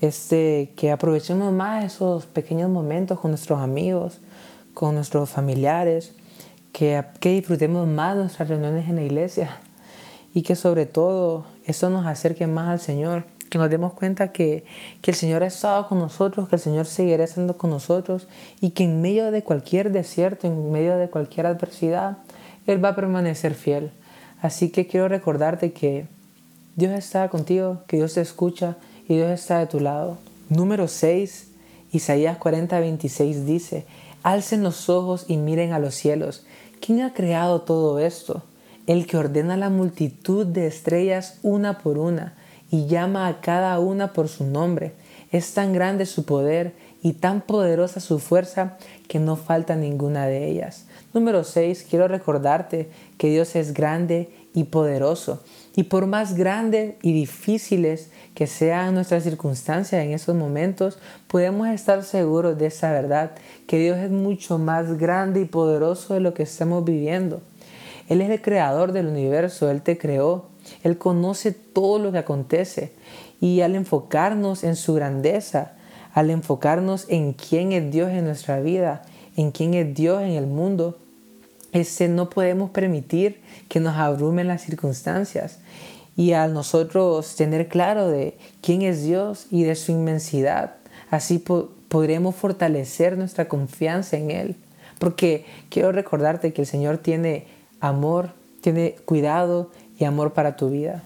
este, 0.02 0.72
que 0.76 0.90
aprovechemos 0.90 1.52
más 1.52 1.84
esos 1.84 2.26
pequeños 2.26 2.68
momentos 2.68 3.20
con 3.20 3.30
nuestros 3.30 3.60
amigos, 3.60 4.18
con 4.74 4.96
nuestros 4.96 5.30
familiares, 5.30 6.12
que, 6.72 7.04
que 7.20 7.30
disfrutemos 7.30 7.86
más 7.86 8.16
nuestras 8.16 8.48
reuniones 8.48 8.88
en 8.88 8.96
la 8.96 9.02
iglesia 9.02 9.58
y 10.34 10.42
que 10.42 10.56
sobre 10.56 10.86
todo 10.86 11.46
eso 11.64 11.90
nos 11.90 12.06
acerque 12.06 12.46
más 12.46 12.68
al 12.68 12.80
Señor, 12.80 13.24
que 13.50 13.58
nos 13.58 13.68
demos 13.68 13.92
cuenta 13.92 14.32
que, 14.32 14.64
que 15.02 15.10
el 15.10 15.16
Señor 15.16 15.42
ha 15.42 15.46
estado 15.46 15.86
con 15.86 15.98
nosotros, 15.98 16.48
que 16.48 16.56
el 16.56 16.62
Señor 16.62 16.86
seguirá 16.86 17.22
estando 17.24 17.58
con 17.58 17.70
nosotros 17.70 18.26
y 18.60 18.70
que 18.70 18.84
en 18.84 19.02
medio 19.02 19.30
de 19.30 19.42
cualquier 19.42 19.92
desierto, 19.92 20.46
en 20.46 20.72
medio 20.72 20.96
de 20.96 21.10
cualquier 21.10 21.46
adversidad, 21.46 22.18
Él 22.66 22.82
va 22.82 22.90
a 22.90 22.96
permanecer 22.96 23.54
fiel. 23.54 23.90
Así 24.40 24.70
que 24.70 24.86
quiero 24.86 25.06
recordarte 25.08 25.72
que 25.72 26.06
Dios 26.76 26.92
está 26.92 27.28
contigo, 27.28 27.82
que 27.86 27.98
Dios 27.98 28.14
te 28.14 28.22
escucha 28.22 28.76
y 29.06 29.16
Dios 29.16 29.30
está 29.30 29.58
de 29.58 29.66
tu 29.66 29.80
lado. 29.80 30.16
Número 30.48 30.88
6, 30.88 31.48
Isaías 31.92 32.38
40, 32.38 32.80
26 32.80 33.44
dice, 33.44 33.84
Alcen 34.22 34.62
los 34.62 34.88
ojos 34.88 35.26
y 35.28 35.36
miren 35.36 35.72
a 35.72 35.78
los 35.78 35.94
cielos. 35.94 36.46
¿Quién 36.84 37.02
ha 37.02 37.14
creado 37.14 37.60
todo 37.60 38.00
esto? 38.00 38.42
El 38.88 39.06
que 39.06 39.16
ordena 39.16 39.56
la 39.56 39.70
multitud 39.70 40.44
de 40.44 40.66
estrellas 40.66 41.38
una 41.44 41.78
por 41.78 41.96
una 41.96 42.34
y 42.72 42.86
llama 42.86 43.28
a 43.28 43.40
cada 43.40 43.78
una 43.78 44.12
por 44.12 44.26
su 44.26 44.44
nombre. 44.44 44.92
Es 45.30 45.54
tan 45.54 45.72
grande 45.72 46.06
su 46.06 46.24
poder 46.24 46.72
y 47.00 47.12
tan 47.12 47.42
poderosa 47.42 48.00
su 48.00 48.18
fuerza 48.18 48.78
que 49.06 49.20
no 49.20 49.36
falta 49.36 49.76
ninguna 49.76 50.26
de 50.26 50.48
ellas. 50.50 50.86
Número 51.14 51.44
6. 51.44 51.86
Quiero 51.88 52.08
recordarte 52.08 52.90
que 53.16 53.28
Dios 53.28 53.54
es 53.54 53.74
grande 53.74 54.30
y 54.54 54.64
poderoso. 54.64 55.42
Y 55.74 55.84
por 55.84 56.06
más 56.06 56.34
grandes 56.34 56.94
y 57.02 57.12
difíciles 57.12 58.10
que 58.34 58.46
sean 58.46 58.94
nuestras 58.94 59.22
circunstancias 59.24 60.04
en 60.04 60.12
esos 60.12 60.34
momentos, 60.34 60.98
podemos 61.26 61.68
estar 61.68 62.02
seguros 62.04 62.58
de 62.58 62.66
esa 62.66 62.92
verdad, 62.92 63.32
que 63.66 63.78
Dios 63.78 63.98
es 63.98 64.10
mucho 64.10 64.58
más 64.58 64.98
grande 64.98 65.40
y 65.40 65.44
poderoso 65.46 66.14
de 66.14 66.20
lo 66.20 66.34
que 66.34 66.42
estamos 66.42 66.84
viviendo. 66.84 67.40
Él 68.08 68.20
es 68.20 68.30
el 68.30 68.42
creador 68.42 68.92
del 68.92 69.06
universo, 69.06 69.70
Él 69.70 69.82
te 69.82 69.96
creó, 69.96 70.46
Él 70.82 70.98
conoce 70.98 71.52
todo 71.52 71.98
lo 71.98 72.12
que 72.12 72.18
acontece. 72.18 72.92
Y 73.40 73.62
al 73.62 73.74
enfocarnos 73.74 74.64
en 74.64 74.76
su 74.76 74.94
grandeza, 74.94 75.72
al 76.12 76.30
enfocarnos 76.30 77.06
en 77.08 77.32
quién 77.32 77.72
es 77.72 77.90
Dios 77.90 78.10
en 78.10 78.24
nuestra 78.24 78.60
vida, 78.60 79.02
en 79.36 79.50
quién 79.50 79.74
es 79.74 79.94
Dios 79.94 80.22
en 80.22 80.32
el 80.32 80.46
mundo, 80.46 80.98
ese 81.72 82.08
no 82.08 82.28
podemos 82.30 82.70
permitir 82.70 83.40
que 83.68 83.80
nos 83.80 83.96
abrumen 83.96 84.48
las 84.48 84.62
circunstancias. 84.62 85.58
Y 86.16 86.32
al 86.32 86.52
nosotros 86.52 87.34
tener 87.36 87.68
claro 87.68 88.08
de 88.08 88.36
quién 88.60 88.82
es 88.82 89.02
Dios 89.02 89.46
y 89.50 89.62
de 89.64 89.74
su 89.74 89.92
inmensidad, 89.92 90.74
así 91.10 91.42
podremos 91.88 92.34
fortalecer 92.34 93.16
nuestra 93.16 93.48
confianza 93.48 94.18
en 94.18 94.30
Él. 94.30 94.56
Porque 94.98 95.46
quiero 95.70 95.90
recordarte 95.90 96.52
que 96.52 96.62
el 96.62 96.66
Señor 96.66 96.98
tiene 96.98 97.46
amor, 97.80 98.30
tiene 98.60 98.96
cuidado 99.06 99.70
y 99.98 100.04
amor 100.04 100.34
para 100.34 100.56
tu 100.56 100.68
vida. 100.68 101.02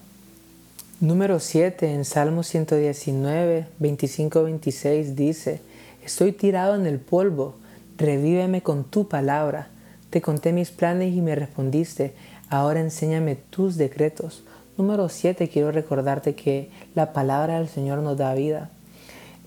Número 0.99 1.39
7 1.39 1.93
en 1.93 2.05
Salmo 2.05 2.43
119, 2.43 3.67
25-26 3.79 5.13
dice, 5.13 5.61
Estoy 6.03 6.31
tirado 6.31 6.75
en 6.75 6.85
el 6.85 6.99
polvo, 6.99 7.55
revíveme 7.97 8.61
con 8.61 8.83
tu 8.83 9.07
palabra. 9.07 9.69
Te 10.09 10.21
conté 10.21 10.53
mis 10.53 10.71
planes 10.71 11.13
y 11.13 11.21
me 11.21 11.35
respondiste, 11.35 12.13
ahora 12.49 12.79
enséñame 12.79 13.35
tus 13.35 13.75
decretos. 13.75 14.43
Número 14.77 15.09
7, 15.09 15.49
quiero 15.49 15.71
recordarte 15.71 16.35
que 16.35 16.69
la 16.95 17.11
palabra 17.11 17.59
del 17.59 17.67
Señor 17.67 17.99
nos 17.99 18.17
da 18.17 18.33
vida. 18.33 18.69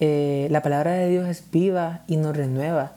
Eh, 0.01 0.49
la 0.51 0.63
palabra 0.63 0.93
de 0.93 1.09
Dios 1.09 1.29
es 1.29 1.45
viva 1.51 2.05
y 2.07 2.17
nos 2.17 2.37
renueva. 2.37 2.97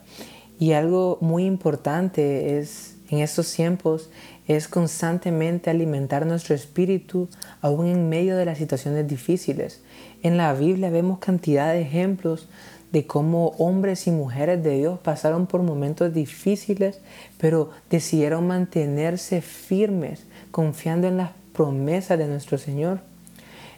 Y 0.60 0.74
algo 0.74 1.18
muy 1.22 1.46
importante 1.46 2.58
es 2.58 2.98
en 3.10 3.20
estos 3.20 3.54
tiempos 3.54 4.10
es 4.48 4.68
constantemente 4.68 5.70
alimentar 5.70 6.26
nuestro 6.26 6.56
espíritu 6.56 7.30
aún 7.62 7.88
en 7.88 8.10
medio 8.10 8.36
de 8.36 8.46
las 8.46 8.58
situaciones 8.58 9.08
difíciles. 9.08 9.82
En 10.22 10.38
la 10.38 10.54
Biblia 10.54 10.90
vemos 10.90 11.20
cantidad 11.20 11.72
de 11.72 11.82
ejemplos 11.82 12.50
de 12.94 13.08
cómo 13.08 13.56
hombres 13.58 14.06
y 14.06 14.12
mujeres 14.12 14.64
de 14.64 14.78
Dios 14.78 15.00
pasaron 15.00 15.48
por 15.48 15.64
momentos 15.64 16.14
difíciles, 16.14 17.00
pero 17.40 17.72
decidieron 17.90 18.46
mantenerse 18.46 19.42
firmes, 19.42 20.28
confiando 20.52 21.08
en 21.08 21.18
las 21.18 21.32
promesas 21.54 22.20
de 22.20 22.28
nuestro 22.28 22.60
Señor. 22.60 23.00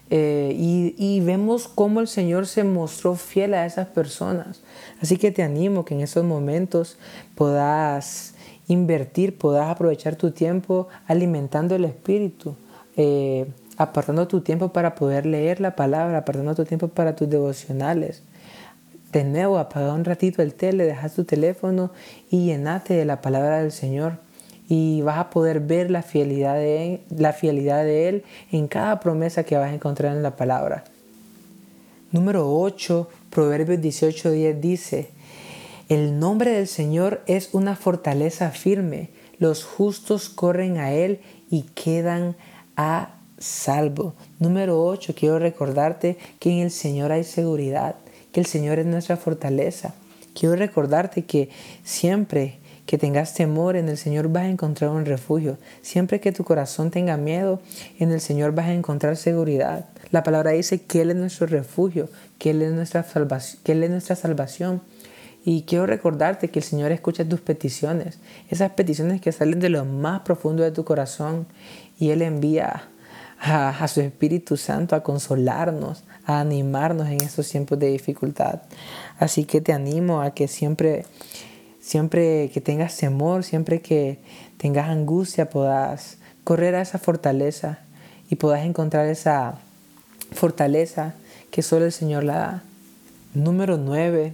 Eh, 0.10 0.53
y, 0.60 0.95
y, 0.98 1.22
vemos 1.22 1.69
cómo 1.69 2.01
el 2.01 2.10
Señor 2.10 2.45
se 2.45 2.65
mostró 2.65 3.15
fiel 3.15 3.53
a 3.53 3.65
esas 3.65 3.88
personas. 3.88 4.60
Así 5.01 5.15
que 5.15 5.31
te 5.31 5.43
animo 5.43 5.86
que 5.86 5.93
en 5.93 6.01
esos 6.01 6.25
momentos 6.25 6.98
puedas 7.36 8.36
invertir, 8.67 9.38
puedas 9.38 9.69
aprovechar 9.69 10.17
tu 10.17 10.31
tiempo 10.31 10.89
alimentando 11.07 11.74
el 11.74 11.86
Espíritu, 11.86 12.55
eh, 12.98 13.48
apartando 13.77 14.27
tu 14.27 14.41
tiempo 14.41 14.74
para 14.74 14.93
poder 14.93 15.25
leer 15.25 15.62
la 15.62 15.77
palabra, 15.77 16.17
apartando 16.17 16.53
tu 16.53 16.65
tiempo 16.65 16.89
para 16.89 17.15
tus 17.15 17.29
devocionales 17.29 18.22
de 19.15 19.24
nuevo 19.24 19.57
apaga 19.57 19.93
un 19.93 20.03
ratito 20.03 20.41
el 20.41 20.53
tele, 20.53 20.84
dejas 20.84 21.13
tu 21.13 21.24
teléfono 21.24 21.91
y 22.29 22.48
llenate 22.48 22.95
de 22.95 23.05
la 23.05 23.22
palabra 23.22 23.62
del 23.62 23.72
Señor. 23.72 24.19
Y 24.67 25.01
vas 25.03 25.19
a 25.19 25.29
poder 25.29 25.62
ver 25.62 25.89
la 25.89 26.01
fidelidad, 26.01 26.55
de 26.55 27.01
la 27.15 27.31
fidelidad 27.31 27.86
de 27.86 28.10
Él 28.10 28.24
en 28.51 28.67
cada 28.67 29.00
promesa 29.00 29.43
que 29.43 29.55
vas 29.55 29.72
a 29.72 29.74
encontrar 29.74 30.15
en 30.15 30.24
la 30.24 30.36
palabra. 30.36 30.84
Número 32.12 32.51
8, 32.60 33.07
Proverbios 33.29 33.79
18:10 33.79 34.60
dice, 34.60 35.10
El 35.88 36.19
nombre 36.19 36.51
del 36.51 36.67
Señor 36.67 37.22
es 37.25 37.53
una 37.53 37.77
fortaleza 37.77 38.51
firme, 38.51 39.12
los 39.39 39.63
justos 39.63 40.27
corren 40.27 40.77
a 40.77 40.91
Él 40.91 41.22
y 41.50 41.62
quedan 41.74 42.36
a 42.75 43.12
salvo. 43.38 44.13
Número 44.39 44.84
8, 44.84 45.13
quiero 45.15 45.39
recordarte 45.39 46.17
que 46.39 46.51
en 46.51 46.60
el 46.60 46.72
Señor 46.72 47.13
hay 47.13 47.24
seguridad 47.24 47.95
que 48.36 48.42
el 48.42 48.48
Señor 48.48 48.80
es 48.80 48.86
nuestra 48.86 49.15
fortaleza. 49.15 49.94
Quiero 50.38 50.58
recordarte 50.58 51.24
que 51.24 51.48
siempre 51.86 52.58
que 52.86 52.98
tengas 52.98 53.34
temor, 53.34 53.77
en 53.77 53.88
el 53.88 53.98
Señor 53.98 54.27
vas 54.27 54.44
a 54.44 54.50
encontrar 54.50 54.89
un 54.89 55.06
refugio. 55.06 55.58
Siempre 55.82 56.20
que 56.20 56.34
tu 56.34 56.44
corazón 56.44 56.92
tenga 56.92 57.15
miedo, 57.15 57.62
en 57.98 58.12
el 58.12 58.20
Señor 58.20 58.54
vas 58.54 58.65
a 58.65 58.74
encontrar 58.74 59.15
seguridad. 59.15 59.86
La 60.12 60.24
palabra 60.24 60.51
dice 60.51 60.82
que 60.82 61.00
Él 61.00 61.12
es 61.12 61.15
nuestro 61.15 61.48
refugio, 61.48 62.10
que 62.38 62.50
Él 62.50 62.62
es 62.62 62.74
nuestra 62.74 63.04
salvación. 63.04 63.62
Que 63.63 63.72
Él 63.72 63.84
es 63.84 63.89
nuestra 63.89 64.18
salvación. 64.18 64.82
Y 65.46 65.62
quiero 65.62 65.86
recordarte 65.86 66.50
que 66.50 66.60
el 66.60 66.65
Señor 66.65 66.92
escucha 66.92 67.24
tus 67.24 67.39
peticiones, 67.39 68.20
esas 68.50 68.72
peticiones 68.72 69.22
que 69.22 69.32
salen 69.32 69.62
de 69.62 69.70
lo 69.70 69.86
más 69.86 70.24
profundo 70.24 70.62
de 70.62 70.72
tu 70.72 70.84
corazón 70.84 71.48
y 71.98 72.10
Él 72.10 72.22
envía 72.22 72.89
a, 73.39 73.88
su 73.88 74.01
Espíritu 74.01 74.58
Santo 74.58 74.96
a 74.96 75.04
consolarnos, 75.04 76.04
a 76.25 76.39
animarnos 76.39 77.08
en 77.10 77.22
estos 77.22 77.50
tiempos 77.50 77.80
de 77.80 77.88
dificultad. 77.88 78.62
Así 79.20 79.46
que 79.46 79.62
te 79.62 79.74
animo 79.74 80.22
a 80.22 80.34
que 80.34 80.48
siempre, 80.48 81.06
siempre 81.80 82.50
que 82.54 82.62
tengas 82.62 82.98
temor, 82.98 83.44
siempre 83.44 83.82
que 83.82 84.20
tengas 84.58 84.89
angustia, 84.89 85.50
puedas 85.50 86.18
correr 86.44 86.75
a 86.75 86.82
esa 86.82 86.98
fortaleza 86.98 87.80
y 88.30 88.36
puedas 88.36 88.65
encontrar 88.65 89.08
esa 89.08 89.60
fortaleza 90.32 91.13
que 91.51 91.62
solo 91.62 91.86
el 91.86 91.92
Señor 91.92 92.24
la 92.24 92.38
da. 92.38 92.63
Número 93.34 93.77
9, 93.77 94.34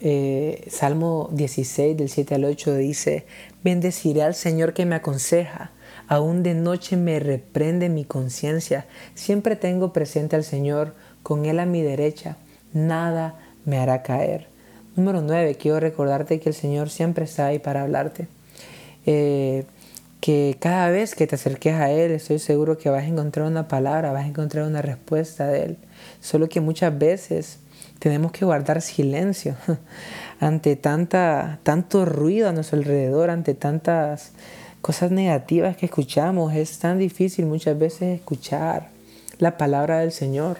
eh, 0.00 0.68
Salmo 0.70 1.30
16 1.32 1.96
del 1.96 2.10
7 2.10 2.34
al 2.34 2.44
8 2.44 2.74
dice, 2.76 3.26
bendeciré 3.62 4.22
al 4.22 4.34
Señor 4.34 4.74
que 4.74 4.84
me 4.84 4.96
aconseja 4.96 5.70
Aún 6.08 6.42
de 6.42 6.54
noche 6.54 6.96
me 6.96 7.18
reprende 7.18 7.88
mi 7.88 8.04
conciencia. 8.04 8.86
Siempre 9.14 9.56
tengo 9.56 9.92
presente 9.92 10.36
al 10.36 10.44
Señor, 10.44 10.94
con 11.22 11.44
Él 11.46 11.58
a 11.58 11.66
mi 11.66 11.82
derecha. 11.82 12.36
Nada 12.72 13.38
me 13.64 13.78
hará 13.78 14.02
caer. 14.02 14.48
Número 14.96 15.22
9. 15.22 15.56
Quiero 15.56 15.80
recordarte 15.80 16.40
que 16.40 16.50
el 16.50 16.54
Señor 16.54 16.90
siempre 16.90 17.24
está 17.24 17.46
ahí 17.46 17.58
para 17.58 17.82
hablarte. 17.82 18.28
Eh, 19.06 19.64
que 20.20 20.56
cada 20.58 20.88
vez 20.88 21.14
que 21.14 21.26
te 21.26 21.34
acerques 21.34 21.74
a 21.74 21.90
Él, 21.90 22.12
estoy 22.12 22.38
seguro 22.38 22.78
que 22.78 22.88
vas 22.88 23.02
a 23.02 23.06
encontrar 23.06 23.46
una 23.46 23.68
palabra, 23.68 24.12
vas 24.12 24.24
a 24.24 24.28
encontrar 24.28 24.66
una 24.66 24.80
respuesta 24.80 25.46
de 25.48 25.64
Él. 25.64 25.78
Solo 26.20 26.48
que 26.48 26.62
muchas 26.62 26.96
veces 26.98 27.58
tenemos 27.98 28.32
que 28.32 28.44
guardar 28.44 28.80
silencio 28.80 29.56
ante 30.40 30.76
tanta, 30.76 31.58
tanto 31.62 32.06
ruido 32.06 32.48
a 32.48 32.52
nuestro 32.52 32.78
alrededor, 32.78 33.30
ante 33.30 33.54
tantas 33.54 34.32
cosas 34.84 35.10
negativas 35.10 35.78
que 35.78 35.86
escuchamos. 35.86 36.52
Es 36.52 36.78
tan 36.78 36.98
difícil 36.98 37.46
muchas 37.46 37.78
veces 37.78 38.20
escuchar 38.20 38.90
la 39.38 39.56
palabra 39.56 40.00
del 40.00 40.12
Señor. 40.12 40.58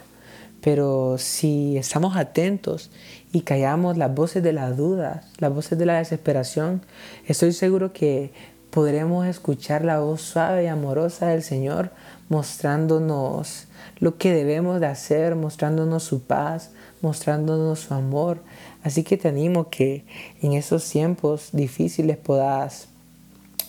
Pero 0.62 1.18
si 1.18 1.76
estamos 1.76 2.16
atentos 2.16 2.90
y 3.32 3.42
callamos 3.42 3.98
las 3.98 4.14
voces 4.14 4.42
de 4.42 4.54
las 4.54 4.78
dudas, 4.78 5.26
las 5.36 5.52
voces 5.52 5.78
de 5.78 5.84
la 5.84 5.98
desesperación, 5.98 6.80
estoy 7.26 7.52
seguro 7.52 7.92
que 7.92 8.32
podremos 8.70 9.26
escuchar 9.26 9.84
la 9.84 10.00
voz 10.00 10.22
suave 10.22 10.64
y 10.64 10.68
amorosa 10.68 11.26
del 11.26 11.42
Señor 11.42 11.90
mostrándonos 12.30 13.66
lo 13.98 14.16
que 14.16 14.32
debemos 14.32 14.80
de 14.80 14.86
hacer, 14.86 15.36
mostrándonos 15.36 16.02
su 16.02 16.22
paz, 16.22 16.70
mostrándonos 17.02 17.80
su 17.80 17.92
amor. 17.92 18.38
Así 18.82 19.04
que 19.04 19.18
te 19.18 19.28
animo 19.28 19.68
que 19.68 20.06
en 20.40 20.54
esos 20.54 20.88
tiempos 20.88 21.50
difíciles 21.52 22.16
puedas 22.16 22.88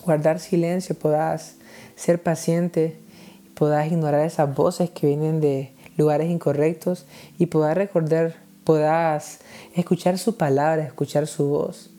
guardar 0.06 0.38
silencio, 0.38 0.94
puedas 0.94 1.56
ser 1.96 2.22
paciente, 2.22 2.96
puedas 3.54 3.90
ignorar 3.90 4.24
esas 4.24 4.54
voces 4.54 4.88
que 4.88 5.08
vienen 5.08 5.40
de 5.40 5.72
lugares 5.96 6.30
incorrectos 6.30 7.04
y 7.38 7.46
puedas 7.46 7.76
recordar, 7.76 8.36
puedas 8.64 9.40
escuchar 9.74 10.16
su 10.18 10.36
palabra, 10.36 10.84
escuchar 10.84 11.26
su 11.26 11.48
voz, 11.48 11.90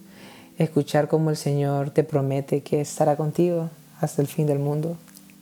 escuchar 0.58 1.08
cómo 1.08 1.30
el 1.30 1.38
Señor 1.38 1.92
te 1.92 2.04
promete 2.04 2.62
que 2.62 2.82
estará 2.82 3.18
contigo 3.18 3.70
hasta 4.00 4.22
el 4.22 4.28
fin 4.28 4.48
del 4.48 4.60
mundo. 4.60 4.98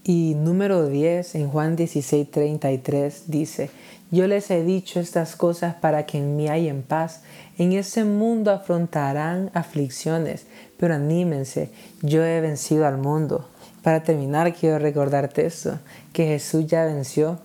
Y 0.07 0.35
número 0.35 0.85
10 0.85 1.33
en 1.33 1.49
Juan 1.49 1.75
16, 1.75 2.29
33 2.29 3.23
dice, 3.25 3.71
yo 4.11 4.27
les 4.27 4.51
he 4.51 4.63
dicho 4.63 4.99
estas 4.99 5.35
cosas 5.35 5.73
para 5.73 6.05
que 6.05 6.19
en 6.19 6.35
mí 6.35 6.47
en 6.47 6.83
paz. 6.83 7.23
En 7.57 7.73
ese 7.73 8.03
mundo 8.03 8.51
afrontarán 8.51 9.49
aflicciones, 9.55 10.45
pero 10.77 10.93
anímense, 10.93 11.71
yo 12.03 12.23
he 12.23 12.39
vencido 12.39 12.85
al 12.85 12.99
mundo. 12.99 13.49
Para 13.81 14.03
terminar, 14.03 14.53
quiero 14.53 14.77
recordarte 14.77 15.47
esto, 15.47 15.79
que 16.13 16.27
Jesús 16.27 16.67
ya 16.67 16.85
venció. 16.85 17.39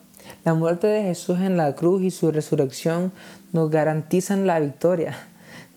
La 0.45 0.53
muerte 0.53 0.87
de 0.87 1.03
Jesús 1.03 1.39
en 1.41 1.57
la 1.57 1.75
cruz 1.75 2.03
y 2.03 2.11
su 2.11 2.31
resurrección 2.31 3.11
nos 3.55 3.71
garantizan 3.71 4.47
la 4.47 4.61
victoria. 4.61 5.17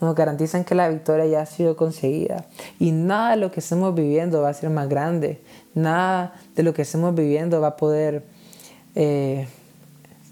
Nos 0.02 0.16
garantizan 0.16 0.66
que 0.66 0.76
la 0.76 0.90
victoria 0.90 1.26
ya 1.28 1.42
ha 1.44 1.46
sido 1.46 1.78
conseguida. 1.78 2.46
Y 2.78 2.92
nada 2.92 3.32
de 3.32 3.38
lo 3.38 3.52
que 3.52 3.62
estemos 3.62 3.96
viviendo 3.96 4.42
va 4.42 4.50
a 4.50 4.54
ser 4.54 4.70
más 4.70 4.90
grande. 4.90 5.40
Nada 5.76 6.34
de 6.56 6.64
lo 6.64 6.74
que 6.74 6.84
estemos 6.84 7.16
viviendo 7.16 7.62
va 7.62 7.70
a 7.70 7.78
poder 7.78 8.24
eh, 8.96 9.48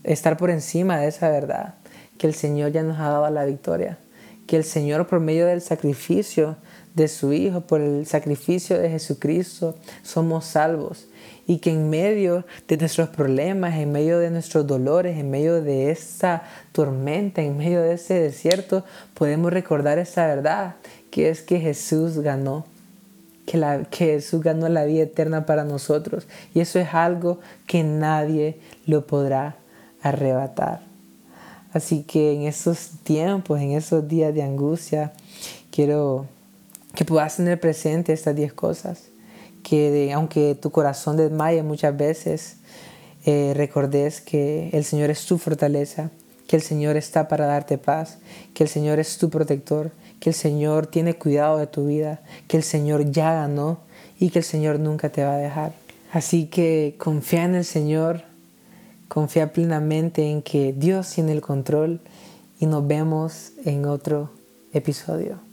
estar 0.04 0.38
por 0.38 0.50
encima 0.50 0.98
de 1.00 1.08
esa 1.08 1.30
verdad. 1.30 1.76
Que 2.18 2.28
el 2.28 2.36
Señor 2.36 2.72
ya 2.72 2.84
nos 2.84 3.00
ha 3.00 3.10
dado 3.10 3.30
la 3.30 3.46
victoria. 3.46 3.98
Que 4.46 4.58
el 4.58 4.64
Señor 4.64 5.08
por 5.08 5.20
medio 5.20 5.46
del 5.46 5.62
sacrificio 5.62 6.58
de 6.94 7.08
su 7.08 7.34
Hijo, 7.34 7.62
por 7.62 7.82
el 7.82 8.06
sacrificio 8.06 8.78
de 8.78 8.90
Jesucristo, 8.90 9.76
somos 10.04 10.46
salvos. 10.46 11.08
Y 11.48 11.58
que 11.58 11.72
en 11.72 11.90
medio 11.90 12.46
de 12.68 12.78
nuestros 12.78 13.10
problemas, 13.10 13.76
en 13.76 13.92
medio 13.92 14.20
de 14.20 14.30
nuestros 14.30 14.68
dolores, 14.68 15.18
en 15.18 15.32
medio 15.32 15.62
de 15.62 15.92
esta 15.92 16.44
tormenta, 16.72 17.42
en 17.42 17.58
medio 17.58 17.82
de 17.82 17.94
ese 17.94 18.14
desierto, 18.16 18.84
podemos 19.16 19.52
recordar 19.52 19.98
esa 19.98 20.28
verdad, 20.28 20.76
que 21.10 21.30
es 21.30 21.42
que 21.42 21.60
Jesús 21.60 22.20
ganó. 22.20 22.66
Que, 23.46 23.58
la, 23.58 23.84
que 23.86 24.06
Jesús 24.06 24.42
ganó 24.42 24.70
la 24.70 24.86
vida 24.86 25.04
eterna 25.04 25.46
para 25.46 25.64
nosotros. 25.64 26.28
Y 26.54 26.60
eso 26.60 26.80
es 26.80 26.94
algo 26.94 27.40
que 27.68 27.84
nadie 27.84 28.60
lo 28.86 29.08
podrá 29.08 29.58
arrebatar. 30.02 30.82
Así 31.74 32.04
que 32.04 32.34
en 32.34 32.44
esos 32.44 32.92
tiempos, 33.04 33.60
en 33.60 33.72
esos 33.72 34.08
días 34.08 34.34
de 34.34 34.44
angustia, 34.44 35.14
quiero 35.72 36.28
que 36.94 37.06
puedas 37.06 37.38
tener 37.38 37.60
presente 37.60 38.14
estas 38.14 38.36
10 38.36 38.54
cosas. 38.54 39.04
Que 39.64 40.12
aunque 40.14 40.56
tu 40.56 40.72
corazón 40.72 41.18
desmaye 41.18 41.64
muchas 41.64 41.96
veces, 41.96 42.58
eh, 43.26 43.54
recordes 43.56 44.20
que 44.20 44.70
el 44.74 44.84
Señor 44.84 45.10
es 45.12 45.26
tu 45.26 45.38
fortaleza, 45.38 46.10
que 46.48 46.56
el 46.56 46.62
Señor 46.62 46.98
está 46.98 47.28
para 47.28 47.46
darte 47.46 47.78
paz, 47.78 48.18
que 48.54 48.64
el 48.64 48.70
Señor 48.70 49.00
es 49.00 49.18
tu 49.18 49.30
protector, 49.30 49.92
que 50.22 50.30
el 50.30 50.36
Señor 50.36 50.86
tiene 50.86 51.16
cuidado 51.16 51.58
de 51.58 51.66
tu 51.66 51.88
vida, 51.88 52.22
que 52.48 52.56
el 52.56 52.64
Señor 52.64 53.12
ya 53.12 53.34
ganó 53.34 53.80
y 54.20 54.30
que 54.30 54.40
el 54.40 54.46
Señor 54.46 54.80
nunca 54.80 55.10
te 55.10 55.24
va 55.26 55.34
a 55.34 55.38
dejar. 55.38 55.74
Así 56.14 56.46
que 56.46 56.96
confía 57.00 57.44
en 57.44 57.56
el 57.56 57.66
Señor, 57.66 58.22
confía 59.08 59.52
plenamente 59.52 60.30
en 60.30 60.44
que 60.44 60.74
Dios 60.78 61.10
tiene 61.10 61.32
el 61.32 61.42
control 61.42 62.02
y 62.60 62.68
nos 62.68 62.88
vemos 62.88 63.54
en 63.66 63.86
otro 63.86 64.30
episodio. 64.74 65.51